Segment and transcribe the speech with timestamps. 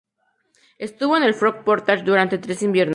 [0.79, 2.89] Estuvo en el Frog Portage durante tres inviernos.